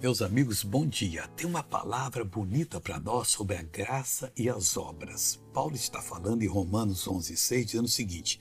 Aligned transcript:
Meus 0.00 0.22
amigos, 0.22 0.62
bom 0.62 0.86
dia. 0.86 1.26
Tem 1.36 1.44
uma 1.44 1.60
palavra 1.60 2.24
bonita 2.24 2.80
para 2.80 3.00
nós 3.00 3.26
sobre 3.26 3.56
a 3.56 3.62
graça 3.62 4.32
e 4.36 4.48
as 4.48 4.76
obras. 4.76 5.42
Paulo 5.52 5.74
está 5.74 6.00
falando 6.00 6.44
em 6.44 6.46
Romanos 6.46 7.08
11:6 7.08 7.66
dizendo 7.66 7.86
o 7.86 7.88
seguinte: 7.88 8.38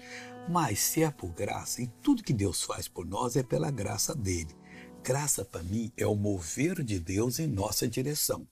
"Mas 0.47 0.78
se 0.78 1.01
é 1.01 1.09
por 1.09 1.31
graça, 1.31 1.81
e 1.81 1.88
tudo 2.04 2.21
que 2.21 2.31
Deus 2.31 2.62
faz 2.62 2.88
por 2.88 3.07
nós 3.07 3.35
é 3.35 3.41
pela 3.41 3.71
graça 3.71 4.13
dele. 4.13 4.55
Graça 5.04 5.43
para 5.43 5.63
mim 5.63 5.91
é 5.97 6.05
o 6.05 6.15
mover 6.15 6.83
de 6.83 6.99
Deus 6.99 7.39
em 7.39 7.47
nossa 7.47 7.87
direção." 7.87 8.47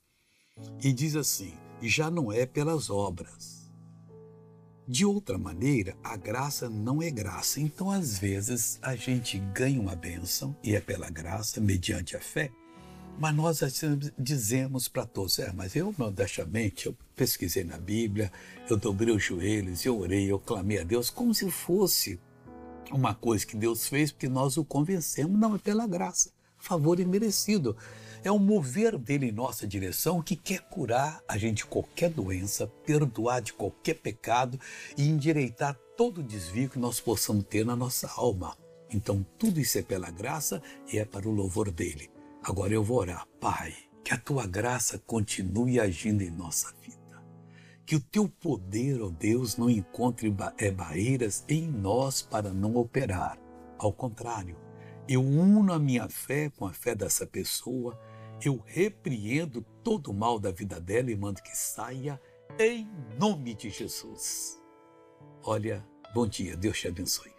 E 0.82 0.92
diz 0.92 1.14
assim: 1.14 1.54
"E 1.80 1.88
já 1.88 2.10
não 2.10 2.32
é 2.32 2.44
pelas 2.44 2.90
obras." 2.90 3.70
De 4.88 5.04
outra 5.04 5.38
maneira, 5.38 5.96
a 6.02 6.16
graça 6.16 6.68
não 6.68 7.00
é 7.00 7.08
graça. 7.08 7.60
Então, 7.60 7.88
às 7.88 8.18
vezes, 8.18 8.80
a 8.82 8.96
gente 8.96 9.38
ganha 9.54 9.80
uma 9.80 9.94
bênção 9.94 10.56
e 10.60 10.74
é 10.74 10.80
pela 10.80 11.08
graça, 11.08 11.60
mediante 11.60 12.16
a 12.16 12.20
fé, 12.20 12.52
mas 13.18 13.34
nós 13.34 13.62
assim, 13.62 13.98
dizemos 14.18 14.88
para 14.88 15.06
todos, 15.06 15.38
é, 15.38 15.52
mas 15.52 15.74
eu 15.74 15.94
modestamente, 15.96 16.86
eu 16.86 16.96
pesquisei 17.14 17.64
na 17.64 17.78
Bíblia, 17.78 18.30
eu 18.68 18.76
dobrei 18.76 19.14
os 19.14 19.22
joelhos, 19.22 19.84
eu 19.84 19.98
orei, 19.98 20.30
eu 20.30 20.38
clamei 20.38 20.78
a 20.78 20.84
Deus 20.84 21.08
como 21.08 21.34
se 21.34 21.50
fosse 21.50 22.20
uma 22.92 23.14
coisa 23.14 23.46
que 23.46 23.56
Deus 23.56 23.88
fez 23.88 24.12
porque 24.12 24.28
nós 24.28 24.56
o 24.56 24.64
convencemos. 24.64 25.38
Não, 25.38 25.54
é 25.54 25.58
pela 25.58 25.86
graça, 25.86 26.30
favor 26.58 27.00
imerecido. 27.00 27.76
É 28.22 28.30
o 28.30 28.38
mover 28.38 28.98
dele 28.98 29.26
em 29.26 29.32
nossa 29.32 29.66
direção 29.66 30.20
que 30.20 30.34
quer 30.34 30.60
curar 30.62 31.22
a 31.28 31.38
gente 31.38 31.58
de 31.58 31.66
qualquer 31.66 32.10
doença, 32.10 32.66
perdoar 32.84 33.40
de 33.40 33.52
qualquer 33.52 33.94
pecado 33.94 34.58
e 34.96 35.08
endireitar 35.08 35.78
todo 35.96 36.18
o 36.18 36.24
desvio 36.24 36.68
que 36.68 36.78
nós 36.78 37.00
possamos 37.00 37.44
ter 37.44 37.64
na 37.64 37.76
nossa 37.76 38.10
alma. 38.16 38.56
Então, 38.90 39.24
tudo 39.38 39.60
isso 39.60 39.78
é 39.78 39.82
pela 39.82 40.10
graça 40.10 40.62
e 40.92 40.98
é 40.98 41.04
para 41.04 41.28
o 41.28 41.32
louvor 41.32 41.70
dele. 41.70 42.15
Agora 42.46 42.72
eu 42.72 42.84
vou 42.84 42.98
orar, 42.98 43.26
Pai, 43.40 43.74
que 44.04 44.14
a 44.14 44.16
tua 44.16 44.46
graça 44.46 45.00
continue 45.00 45.80
agindo 45.80 46.22
em 46.22 46.30
nossa 46.30 46.72
vida. 46.80 46.96
Que 47.84 47.96
o 47.96 48.00
teu 48.00 48.28
poder, 48.28 49.02
ó 49.02 49.10
Deus, 49.10 49.56
não 49.56 49.68
encontre 49.68 50.32
é, 50.56 50.70
barreiras 50.70 51.44
em 51.48 51.66
nós 51.66 52.22
para 52.22 52.52
não 52.52 52.76
operar. 52.76 53.36
Ao 53.76 53.92
contrário, 53.92 54.56
eu 55.08 55.20
uno 55.20 55.72
a 55.72 55.78
minha 55.80 56.08
fé 56.08 56.48
com 56.48 56.64
a 56.66 56.72
fé 56.72 56.94
dessa 56.94 57.26
pessoa, 57.26 57.98
eu 58.40 58.62
repreendo 58.64 59.62
todo 59.82 60.12
o 60.12 60.14
mal 60.14 60.38
da 60.38 60.52
vida 60.52 60.80
dela 60.80 61.10
e 61.10 61.16
mando 61.16 61.42
que 61.42 61.56
saia 61.56 62.20
em 62.60 62.88
nome 63.18 63.56
de 63.56 63.70
Jesus. 63.70 64.56
Olha, 65.42 65.84
bom 66.14 66.28
dia, 66.28 66.56
Deus 66.56 66.78
te 66.78 66.86
abençoe. 66.86 67.35